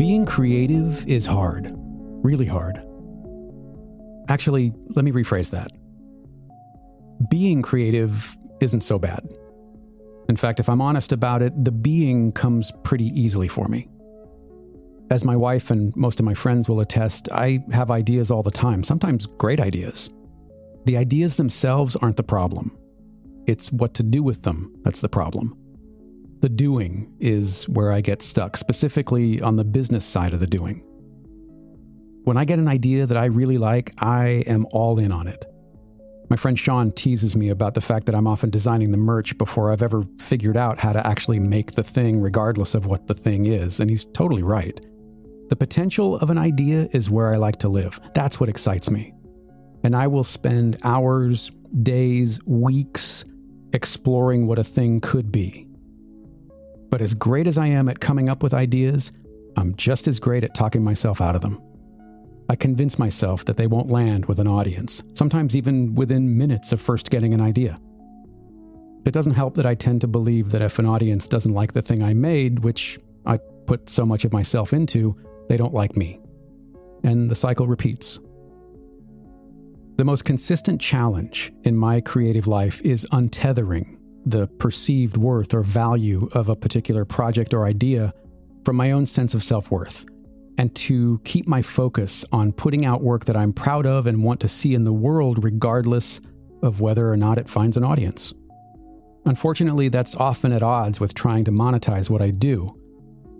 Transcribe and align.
Being 0.00 0.24
creative 0.24 1.06
is 1.06 1.26
hard, 1.26 1.70
really 1.74 2.46
hard. 2.46 2.82
Actually, 4.30 4.72
let 4.96 5.04
me 5.04 5.12
rephrase 5.12 5.50
that. 5.50 5.72
Being 7.28 7.60
creative 7.60 8.34
isn't 8.62 8.80
so 8.80 8.98
bad. 8.98 9.20
In 10.30 10.36
fact, 10.36 10.58
if 10.58 10.70
I'm 10.70 10.80
honest 10.80 11.12
about 11.12 11.42
it, 11.42 11.52
the 11.66 11.70
being 11.70 12.32
comes 12.32 12.72
pretty 12.82 13.08
easily 13.08 13.46
for 13.46 13.68
me. 13.68 13.88
As 15.10 15.26
my 15.26 15.36
wife 15.36 15.70
and 15.70 15.94
most 15.96 16.18
of 16.18 16.24
my 16.24 16.32
friends 16.32 16.66
will 16.66 16.80
attest, 16.80 17.28
I 17.30 17.62
have 17.70 17.90
ideas 17.90 18.30
all 18.30 18.42
the 18.42 18.50
time, 18.50 18.82
sometimes 18.82 19.26
great 19.26 19.60
ideas. 19.60 20.08
The 20.86 20.96
ideas 20.96 21.36
themselves 21.36 21.94
aren't 21.96 22.16
the 22.16 22.22
problem. 22.22 22.74
It's 23.46 23.70
what 23.70 23.92
to 23.96 24.02
do 24.02 24.22
with 24.22 24.44
them 24.44 24.74
that's 24.82 25.02
the 25.02 25.10
problem. 25.10 25.58
The 26.40 26.48
doing 26.48 27.14
is 27.20 27.68
where 27.68 27.92
I 27.92 28.00
get 28.00 28.22
stuck, 28.22 28.56
specifically 28.56 29.42
on 29.42 29.56
the 29.56 29.64
business 29.64 30.04
side 30.04 30.32
of 30.32 30.40
the 30.40 30.46
doing. 30.46 30.82
When 32.24 32.36
I 32.36 32.44
get 32.44 32.58
an 32.58 32.68
idea 32.68 33.06
that 33.06 33.16
I 33.16 33.26
really 33.26 33.58
like, 33.58 33.92
I 33.98 34.42
am 34.46 34.66
all 34.72 34.98
in 34.98 35.12
on 35.12 35.26
it. 35.26 35.44
My 36.30 36.36
friend 36.36 36.58
Sean 36.58 36.92
teases 36.92 37.36
me 37.36 37.48
about 37.48 37.74
the 37.74 37.80
fact 37.80 38.06
that 38.06 38.14
I'm 38.14 38.26
often 38.26 38.50
designing 38.50 38.92
the 38.92 38.98
merch 38.98 39.36
before 39.36 39.72
I've 39.72 39.82
ever 39.82 40.04
figured 40.20 40.56
out 40.56 40.78
how 40.78 40.92
to 40.92 41.06
actually 41.06 41.40
make 41.40 41.72
the 41.72 41.82
thing, 41.82 42.20
regardless 42.20 42.74
of 42.74 42.86
what 42.86 43.06
the 43.06 43.14
thing 43.14 43.46
is, 43.46 43.80
and 43.80 43.90
he's 43.90 44.04
totally 44.04 44.42
right. 44.42 44.80
The 45.48 45.56
potential 45.56 46.16
of 46.20 46.30
an 46.30 46.38
idea 46.38 46.88
is 46.92 47.10
where 47.10 47.34
I 47.34 47.36
like 47.36 47.56
to 47.56 47.68
live. 47.68 47.98
That's 48.14 48.38
what 48.38 48.48
excites 48.48 48.90
me. 48.90 49.12
And 49.82 49.96
I 49.96 50.06
will 50.06 50.24
spend 50.24 50.78
hours, 50.84 51.50
days, 51.82 52.38
weeks 52.46 53.24
exploring 53.72 54.46
what 54.46 54.58
a 54.58 54.64
thing 54.64 55.00
could 55.00 55.32
be. 55.32 55.66
But 56.90 57.00
as 57.00 57.14
great 57.14 57.46
as 57.46 57.56
I 57.56 57.68
am 57.68 57.88
at 57.88 58.00
coming 58.00 58.28
up 58.28 58.42
with 58.42 58.52
ideas, 58.52 59.12
I'm 59.56 59.74
just 59.76 60.08
as 60.08 60.20
great 60.20 60.44
at 60.44 60.54
talking 60.54 60.82
myself 60.82 61.20
out 61.20 61.36
of 61.36 61.42
them. 61.42 61.62
I 62.48 62.56
convince 62.56 62.98
myself 62.98 63.44
that 63.44 63.56
they 63.56 63.68
won't 63.68 63.90
land 63.90 64.26
with 64.26 64.40
an 64.40 64.48
audience, 64.48 65.04
sometimes 65.14 65.54
even 65.54 65.94
within 65.94 66.36
minutes 66.36 66.72
of 66.72 66.80
first 66.80 67.10
getting 67.10 67.32
an 67.32 67.40
idea. 67.40 67.78
It 69.06 69.12
doesn't 69.12 69.34
help 69.34 69.54
that 69.54 69.66
I 69.66 69.76
tend 69.76 70.00
to 70.00 70.08
believe 70.08 70.50
that 70.50 70.60
if 70.60 70.80
an 70.80 70.86
audience 70.86 71.28
doesn't 71.28 71.54
like 71.54 71.72
the 71.72 71.80
thing 71.80 72.02
I 72.02 72.12
made, 72.12 72.64
which 72.64 72.98
I 73.24 73.38
put 73.66 73.88
so 73.88 74.04
much 74.04 74.24
of 74.24 74.32
myself 74.32 74.72
into, 74.72 75.16
they 75.48 75.56
don't 75.56 75.72
like 75.72 75.96
me. 75.96 76.20
And 77.04 77.30
the 77.30 77.36
cycle 77.36 77.68
repeats. 77.68 78.18
The 79.96 80.04
most 80.04 80.24
consistent 80.24 80.80
challenge 80.80 81.52
in 81.62 81.76
my 81.76 82.00
creative 82.00 82.46
life 82.46 82.82
is 82.82 83.06
untethering 83.12 83.99
the 84.24 84.46
perceived 84.46 85.16
worth 85.16 85.54
or 85.54 85.62
value 85.62 86.28
of 86.32 86.48
a 86.48 86.56
particular 86.56 87.04
project 87.04 87.54
or 87.54 87.66
idea 87.66 88.12
from 88.64 88.76
my 88.76 88.90
own 88.90 89.06
sense 89.06 89.34
of 89.34 89.42
self 89.42 89.70
worth 89.70 90.04
and 90.58 90.74
to 90.74 91.18
keep 91.24 91.46
my 91.46 91.62
focus 91.62 92.24
on 92.32 92.52
putting 92.52 92.84
out 92.84 93.02
work 93.02 93.24
that 93.24 93.36
I'm 93.36 93.52
proud 93.52 93.86
of 93.86 94.06
and 94.06 94.22
want 94.22 94.40
to 94.40 94.48
see 94.48 94.74
in 94.74 94.84
the 94.84 94.92
world, 94.92 95.42
regardless 95.42 96.20
of 96.62 96.80
whether 96.80 97.08
or 97.08 97.16
not 97.16 97.38
it 97.38 97.48
finds 97.48 97.76
an 97.76 97.84
audience. 97.84 98.34
Unfortunately, 99.26 99.88
that's 99.88 100.16
often 100.16 100.52
at 100.52 100.62
odds 100.62 101.00
with 101.00 101.14
trying 101.14 101.44
to 101.44 101.50
monetize 101.50 102.10
what 102.10 102.22
I 102.22 102.30
do. 102.30 102.68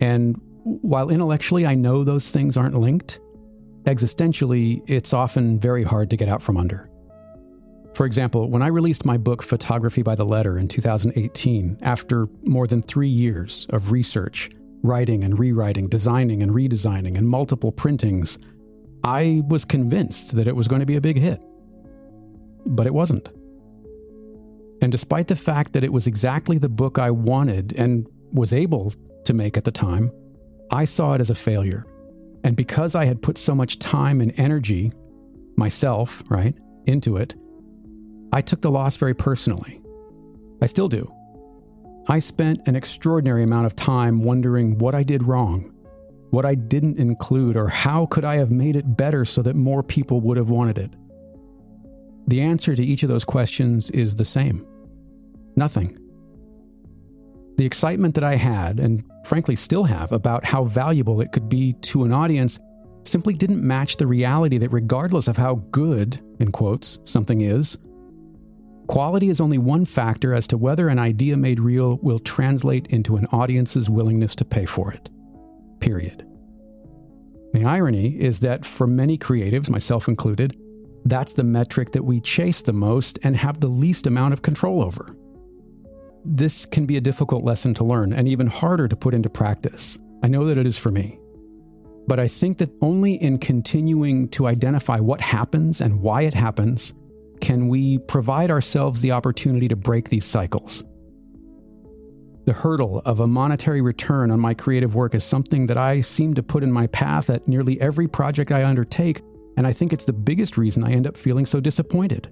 And 0.01 0.41
while 0.63 1.11
intellectually 1.11 1.67
I 1.67 1.75
know 1.75 2.05
those 2.05 2.31
things 2.31 2.57
aren't 2.57 2.75
linked, 2.75 3.21
existentially, 3.85 4.83
it's 4.87 5.13
often 5.13 5.59
very 5.59 5.85
hard 5.85 6.11
to 6.11 6.17
get 6.17 6.29
out 6.29 6.43
from 6.43 6.57
under. 6.57 6.90
For 8.01 8.07
example, 8.07 8.49
when 8.49 8.63
I 8.63 8.69
released 8.69 9.05
my 9.05 9.19
book 9.19 9.43
Photography 9.43 10.01
by 10.01 10.15
the 10.15 10.25
Letter 10.25 10.57
in 10.57 10.69
2018, 10.69 11.81
after 11.83 12.29
more 12.47 12.67
than 12.67 12.81
three 12.81 13.11
years 13.11 13.67
of 13.75 13.93
research, 13.93 14.49
writing 14.83 15.23
and 15.23 15.39
rewriting, 15.39 15.87
designing 15.87 16.43
and 16.43 16.51
redesigning, 16.51 17.19
and 17.19 17.29
multiple 17.29 17.71
printings, 17.71 18.39
I 19.05 19.43
was 19.49 19.67
convinced 19.67 20.35
that 20.37 20.47
it 20.47 20.57
was 20.57 20.67
going 20.67 20.81
to 20.81 20.87
be 20.87 20.97
a 20.97 21.01
big 21.03 21.19
hit. 21.19 21.43
But 22.65 22.87
it 22.87 22.95
wasn't. 22.95 23.29
And 24.81 24.91
despite 24.91 25.29
the 25.29 25.37
fact 25.37 25.75
that 25.75 25.85
it 25.85 25.93
was 25.93 26.07
exactly 26.07 26.57
the 26.57 26.71
book 26.71 26.99
I 26.99 27.11
wanted 27.11 27.75
and 27.75 28.07
was 28.33 28.55
able 28.55 28.95
to 29.27 29.35
make 29.35 29.59
at 29.59 29.65
the 29.65 29.71
time, 29.71 30.11
I 30.71 30.87
saw 30.87 31.13
it 31.13 31.21
as 31.21 31.29
a 31.29 31.35
failure. 31.35 31.85
And 32.45 32.57
because 32.57 32.95
I 32.95 33.05
had 33.05 33.21
put 33.21 33.37
so 33.37 33.55
much 33.55 33.79
time 33.79 34.23
and 34.23 34.33
energy, 34.41 34.91
myself, 35.59 36.23
right, 36.31 36.57
into 36.87 37.19
it, 37.19 37.35
I 38.33 38.41
took 38.41 38.63
the 38.63 38.71
loss 38.71 38.97
very 38.97 39.15
personally. 39.15 39.81
I 40.63 40.67
still 40.67 40.89
do. 40.89 41.13
I 42.09 42.19
spent 42.19 42.67
an 42.67 42.77
extraordinary 42.77 43.43
amount 43.43 43.67
of 43.67 43.77
time 43.77 44.23
wondering 44.23 44.79
what 44.79 44.95
I 44.95 45.03
did 45.03 45.23
wrong, 45.23 45.73
what 46.31 46.45
I 46.45 46.55
didn't 46.55 46.99
include, 46.99 47.57
or 47.57 47.69
how 47.69 48.07
could 48.07 48.25
I 48.25 48.37
have 48.37 48.51
made 48.51 48.77
it 48.77 48.97
better 48.97 49.25
so 49.25 49.43
that 49.43 49.57
more 49.57 49.83
people 49.83 50.21
would 50.23 50.37
have 50.37 50.51
wanted 50.51 50.79
it. 50.79 50.91
The 52.29 52.41
answer 52.41 52.75
to 52.77 52.85
each 52.85 53.03
of 53.03 53.09
those 53.09 53.25
questions 53.25 53.91
is 53.91 54.17
the 54.17 54.25
same 54.25 54.67
nothing. 55.57 55.99
The 57.57 57.67
excitement 57.67 58.15
that 58.15 58.25
I 58.25 58.37
had, 58.37 58.81
and 58.81 59.05
frankly 59.27 59.57
still 59.57 59.85
have, 59.85 60.13
about 60.13 60.45
how 60.45 60.65
valuable 60.65 61.21
it 61.21 61.33
could 61.33 61.49
be 61.49 61.75
to 61.83 62.05
an 62.05 62.13
audience 62.13 62.59
simply 63.05 63.35
didn't 63.35 63.63
match 63.63 63.97
the 63.97 64.07
reality 64.07 64.57
that, 64.59 64.73
regardless 64.73 65.29
of 65.29 65.37
how 65.37 65.57
good, 65.71 66.21
in 66.39 66.51
quotes, 66.51 66.99
something 67.05 67.43
is, 67.43 67.77
Quality 68.91 69.29
is 69.29 69.41
only 69.41 69.57
one 69.57 69.85
factor 69.85 70.35
as 70.35 70.49
to 70.49 70.59
whether 70.59 70.89
an 70.89 70.99
idea 70.99 71.37
made 71.37 71.61
real 71.61 72.01
will 72.03 72.19
translate 72.19 72.89
into 72.89 73.15
an 73.15 73.25
audience's 73.27 73.89
willingness 73.89 74.35
to 74.35 74.45
pay 74.45 74.65
for 74.65 74.93
it. 74.93 75.09
Period. 75.79 76.27
The 77.53 77.65
irony 77.65 78.21
is 78.21 78.41
that 78.41 78.65
for 78.65 78.89
many 78.89 79.17
creatives, 79.17 79.71
myself 79.71 80.09
included, 80.09 80.57
that's 81.05 81.35
the 81.35 81.45
metric 81.45 81.93
that 81.93 82.05
we 82.05 82.21
chase 82.21 82.63
the 82.63 82.73
most 82.73 83.21
and 83.23 83.37
have 83.37 83.61
the 83.61 83.69
least 83.69 84.09
amount 84.09 84.33
of 84.33 84.43
control 84.43 84.83
over. 84.83 85.15
This 86.25 86.67
can 86.67 86.85
be 86.85 86.97
a 86.97 87.01
difficult 87.01 87.45
lesson 87.45 87.73
to 87.75 87.85
learn 87.85 88.13
and 88.13 88.27
even 88.27 88.49
harder 88.49 88.89
to 88.89 88.97
put 88.97 89.15
into 89.15 89.31
practice. 89.31 90.01
I 90.25 90.27
know 90.27 90.47
that 90.47 90.59
it 90.59 90.67
is 90.67 90.77
for 90.77 90.91
me. 90.91 91.21
But 92.09 92.19
I 92.19 92.27
think 92.27 92.59
that 92.59 92.77
only 92.83 93.15
in 93.23 93.39
continuing 93.39 94.29
to 94.31 94.49
identify 94.49 94.99
what 94.99 95.21
happens 95.21 95.81
and 95.81 96.01
why 96.01 96.23
it 96.23 96.35
happens 96.35 96.95
can 97.41 97.69
we 97.69 97.99
provide 97.99 98.51
ourselves 98.51 99.01
the 99.01 99.13
opportunity 99.13 99.69
to 99.69 99.77
break 99.77 100.09
these 100.09 100.25
cycles? 100.25 100.85
The 102.47 102.53
hurdle 102.53 103.01
of 103.05 103.21
a 103.21 103.27
monetary 103.27 103.81
return 103.81 104.31
on 104.31 104.41
my 104.41 104.55
creative 104.55 104.95
work 104.95 105.15
is 105.15 105.23
something 105.23 105.67
that 105.67 105.77
I 105.77 106.01
seem 106.01 106.35
to 106.35 106.43
put 106.43 106.63
in 106.63 106.73
my 106.73 106.87
path 106.89 107.31
at 107.31 107.47
nearly 107.47 107.81
every 107.81 108.09
project 108.09 108.51
I 108.51 108.65
undertake, 108.65 109.23
and 109.57 109.67
I 109.67 109.73
think 109.73 109.93
it's 109.93 110.05
the 110.05 110.13
biggest 110.13 110.57
reason 110.57 110.83
I 110.83 110.93
end 110.93 111.07
up 111.07 111.17
feeling 111.17 111.47
so 111.47 111.61
disappointed. 111.61 112.29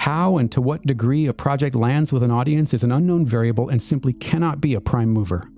How 0.00 0.38
and 0.38 0.50
to 0.52 0.60
what 0.60 0.82
degree 0.82 1.26
a 1.26 1.34
project 1.34 1.74
lands 1.74 2.12
with 2.12 2.22
an 2.22 2.30
audience 2.30 2.74
is 2.74 2.82
an 2.82 2.92
unknown 2.92 3.26
variable 3.26 3.68
and 3.68 3.80
simply 3.80 4.12
cannot 4.12 4.60
be 4.60 4.74
a 4.74 4.80
prime 4.80 5.10
mover. 5.10 5.48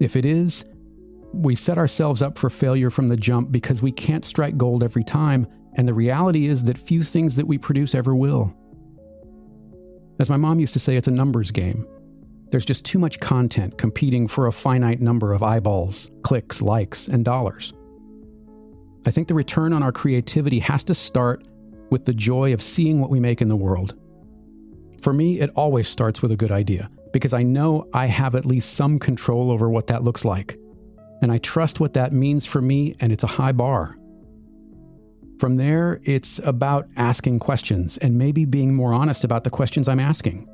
If 0.00 0.16
it 0.16 0.24
is, 0.24 0.64
we 1.32 1.54
set 1.54 1.78
ourselves 1.78 2.22
up 2.22 2.38
for 2.38 2.50
failure 2.50 2.90
from 2.90 3.08
the 3.08 3.16
jump 3.16 3.52
because 3.52 3.82
we 3.82 3.92
can't 3.92 4.24
strike 4.24 4.56
gold 4.56 4.82
every 4.82 5.04
time 5.04 5.46
and 5.78 5.86
the 5.86 5.94
reality 5.94 6.46
is 6.46 6.64
that 6.64 6.76
few 6.76 7.02
things 7.02 7.36
that 7.36 7.46
we 7.46 7.56
produce 7.56 7.94
ever 7.94 8.14
will. 8.14 8.52
As 10.18 10.28
my 10.28 10.36
mom 10.36 10.58
used 10.58 10.72
to 10.72 10.80
say, 10.80 10.96
it's 10.96 11.06
a 11.06 11.12
numbers 11.12 11.52
game. 11.52 11.86
There's 12.50 12.64
just 12.64 12.84
too 12.84 12.98
much 12.98 13.20
content 13.20 13.78
competing 13.78 14.26
for 14.26 14.46
a 14.48 14.52
finite 14.52 15.00
number 15.00 15.32
of 15.32 15.44
eyeballs, 15.44 16.10
clicks, 16.22 16.60
likes, 16.60 17.06
and 17.06 17.24
dollars. 17.24 17.72
I 19.06 19.10
think 19.12 19.28
the 19.28 19.34
return 19.34 19.72
on 19.72 19.84
our 19.84 19.92
creativity 19.92 20.58
has 20.58 20.82
to 20.84 20.94
start 20.94 21.46
with 21.90 22.04
the 22.04 22.14
joy 22.14 22.52
of 22.52 22.60
seeing 22.60 23.00
what 23.00 23.10
we 23.10 23.20
make 23.20 23.40
in 23.40 23.48
the 23.48 23.56
world. 23.56 23.94
For 25.00 25.12
me, 25.12 25.38
it 25.38 25.50
always 25.50 25.86
starts 25.86 26.20
with 26.22 26.32
a 26.32 26.36
good 26.36 26.50
idea 26.50 26.90
because 27.12 27.32
I 27.32 27.44
know 27.44 27.88
I 27.94 28.06
have 28.06 28.34
at 28.34 28.44
least 28.44 28.72
some 28.72 28.98
control 28.98 29.52
over 29.52 29.70
what 29.70 29.86
that 29.86 30.02
looks 30.02 30.24
like. 30.24 30.58
And 31.20 31.32
I 31.32 31.38
trust 31.38 31.80
what 31.80 31.94
that 31.94 32.12
means 32.12 32.46
for 32.46 32.62
me, 32.62 32.94
and 33.00 33.12
it's 33.12 33.24
a 33.24 33.28
high 33.28 33.52
bar. 33.52 33.96
From 35.38 35.56
there, 35.56 36.00
it's 36.04 36.40
about 36.40 36.88
asking 36.96 37.38
questions 37.38 37.96
and 37.98 38.18
maybe 38.18 38.44
being 38.44 38.74
more 38.74 38.92
honest 38.92 39.24
about 39.24 39.44
the 39.44 39.50
questions 39.50 39.88
I'm 39.88 40.00
asking. 40.00 40.48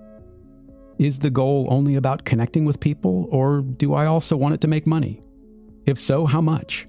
Is 0.98 1.18
the 1.18 1.30
goal 1.30 1.66
only 1.70 1.96
about 1.96 2.24
connecting 2.24 2.64
with 2.64 2.80
people, 2.80 3.26
or 3.30 3.62
do 3.62 3.94
I 3.94 4.06
also 4.06 4.36
want 4.36 4.54
it 4.54 4.60
to 4.60 4.68
make 4.68 4.86
money? 4.86 5.22
If 5.86 5.98
so, 5.98 6.26
how 6.26 6.40
much? 6.40 6.86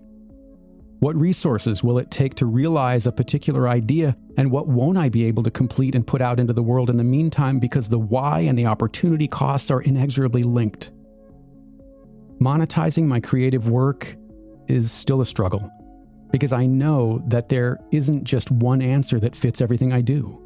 What 0.99 1.15
resources 1.15 1.83
will 1.83 1.97
it 1.97 2.11
take 2.11 2.35
to 2.35 2.45
realize 2.45 3.07
a 3.07 3.11
particular 3.11 3.67
idea, 3.67 4.15
and 4.37 4.51
what 4.51 4.67
won't 4.67 4.97
I 4.97 5.09
be 5.09 5.25
able 5.25 5.43
to 5.43 5.51
complete 5.51 5.95
and 5.95 6.05
put 6.05 6.21
out 6.21 6.39
into 6.39 6.53
the 6.53 6.63
world 6.63 6.89
in 6.89 6.97
the 6.97 7.03
meantime 7.03 7.59
because 7.59 7.89
the 7.89 7.99
why 7.99 8.39
and 8.41 8.57
the 8.57 8.65
opportunity 8.65 9.27
costs 9.27 9.69
are 9.71 9.81
inexorably 9.81 10.43
linked? 10.43 10.91
Monetizing 12.45 13.05
my 13.07 13.19
creative 13.19 13.69
work 13.69 14.15
is 14.67 14.91
still 14.91 15.21
a 15.21 15.25
struggle 15.25 15.67
because 16.31 16.53
I 16.53 16.67
know 16.67 17.23
that 17.25 17.49
there 17.49 17.79
isn't 17.91 18.23
just 18.23 18.51
one 18.51 18.83
answer 18.83 19.19
that 19.19 19.35
fits 19.35 19.61
everything 19.61 19.91
I 19.91 20.01
do. 20.01 20.39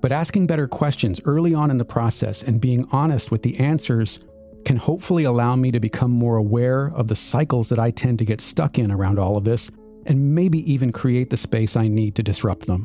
But 0.00 0.12
asking 0.12 0.46
better 0.46 0.68
questions 0.68 1.20
early 1.24 1.54
on 1.54 1.72
in 1.72 1.76
the 1.76 1.84
process 1.84 2.44
and 2.44 2.60
being 2.60 2.86
honest 2.92 3.32
with 3.32 3.42
the 3.42 3.58
answers 3.58 4.20
can 4.64 4.76
hopefully 4.76 5.24
allow 5.24 5.56
me 5.56 5.72
to 5.72 5.80
become 5.80 6.12
more 6.12 6.36
aware 6.36 6.92
of 6.94 7.08
the 7.08 7.16
cycles 7.16 7.68
that 7.70 7.80
I 7.80 7.90
tend 7.90 8.20
to 8.20 8.24
get 8.24 8.40
stuck 8.40 8.78
in 8.78 8.92
around 8.92 9.18
all 9.18 9.36
of 9.36 9.42
this, 9.42 9.72
and 10.06 10.36
maybe 10.36 10.72
even 10.72 10.92
create 10.92 11.30
the 11.30 11.36
space 11.36 11.76
I 11.76 11.88
need 11.88 12.14
to 12.14 12.22
disrupt 12.22 12.66
them. 12.66 12.84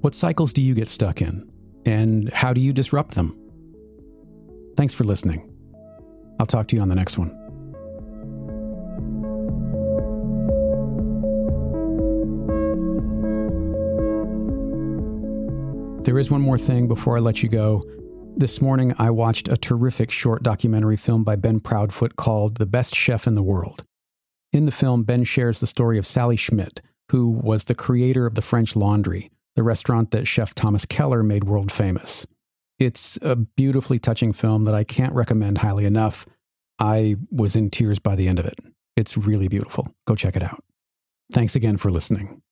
What 0.00 0.14
cycles 0.14 0.54
do 0.54 0.62
you 0.62 0.74
get 0.74 0.88
stuck 0.88 1.20
in? 1.20 1.46
And 1.84 2.32
how 2.32 2.54
do 2.54 2.62
you 2.62 2.72
disrupt 2.72 3.16
them? 3.16 3.38
Thanks 4.78 4.94
for 4.94 5.04
listening. 5.04 5.53
I'll 6.38 6.46
talk 6.46 6.68
to 6.68 6.76
you 6.76 6.82
on 6.82 6.88
the 6.88 6.94
next 6.94 7.18
one. 7.18 7.30
There 16.04 16.18
is 16.18 16.30
one 16.30 16.42
more 16.42 16.58
thing 16.58 16.86
before 16.86 17.16
I 17.16 17.20
let 17.20 17.42
you 17.42 17.48
go. 17.48 17.80
This 18.36 18.60
morning, 18.60 18.94
I 18.98 19.10
watched 19.10 19.48
a 19.48 19.56
terrific 19.56 20.10
short 20.10 20.42
documentary 20.42 20.98
film 20.98 21.24
by 21.24 21.36
Ben 21.36 21.60
Proudfoot 21.60 22.16
called 22.16 22.56
The 22.56 22.66
Best 22.66 22.94
Chef 22.94 23.26
in 23.26 23.36
the 23.36 23.42
World. 23.42 23.84
In 24.52 24.66
the 24.66 24.72
film, 24.72 25.04
Ben 25.04 25.24
shares 25.24 25.60
the 25.60 25.66
story 25.66 25.96
of 25.96 26.04
Sally 26.04 26.36
Schmidt, 26.36 26.82
who 27.10 27.30
was 27.30 27.64
the 27.64 27.74
creator 27.74 28.26
of 28.26 28.34
the 28.34 28.42
French 28.42 28.76
Laundry, 28.76 29.30
the 29.56 29.62
restaurant 29.62 30.10
that 30.10 30.26
Chef 30.26 30.54
Thomas 30.54 30.84
Keller 30.84 31.22
made 31.22 31.44
world 31.44 31.72
famous. 31.72 32.26
It's 32.78 33.18
a 33.22 33.36
beautifully 33.36 33.98
touching 33.98 34.32
film 34.32 34.64
that 34.64 34.74
I 34.74 34.84
can't 34.84 35.14
recommend 35.14 35.58
highly 35.58 35.84
enough. 35.84 36.26
I 36.78 37.16
was 37.30 37.54
in 37.54 37.70
tears 37.70 37.98
by 37.98 38.16
the 38.16 38.28
end 38.28 38.38
of 38.38 38.46
it. 38.46 38.58
It's 38.96 39.16
really 39.16 39.48
beautiful. 39.48 39.88
Go 40.06 40.14
check 40.14 40.36
it 40.36 40.42
out. 40.42 40.62
Thanks 41.32 41.54
again 41.54 41.76
for 41.76 41.90
listening. 41.90 42.40